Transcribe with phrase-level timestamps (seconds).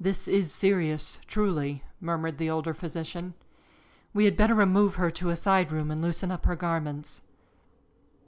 [0.00, 3.34] "This is serious, truly," murmured the older physician.
[4.14, 7.20] "We had better remove her to a side room and loosen up her garments."